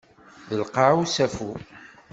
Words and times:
D 0.49 0.59
lqaɛ 0.63 0.91
usafu. 1.01 1.49